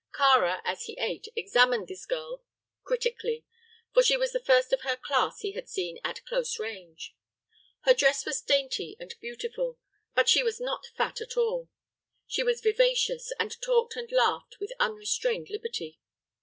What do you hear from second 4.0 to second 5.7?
she was the first of her class he had